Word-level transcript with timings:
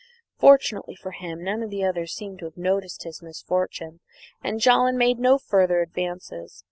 Fortunately 0.39 0.95
for 0.95 1.11
him 1.11 1.43
none 1.43 1.61
of 1.61 1.69
the 1.69 1.83
others 1.83 2.11
seemed 2.15 2.39
to 2.39 2.45
have 2.45 2.57
noticed 2.57 3.03
his 3.03 3.21
misfortune, 3.21 3.99
and 4.43 4.59
Jolland 4.59 4.97
made 4.97 5.19
no 5.19 5.37
further 5.37 5.79
advances. 5.81 6.59